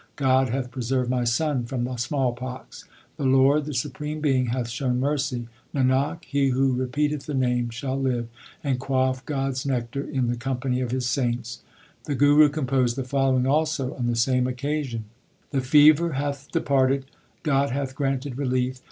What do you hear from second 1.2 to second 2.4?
son from the small